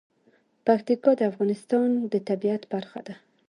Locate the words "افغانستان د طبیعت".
1.31-2.63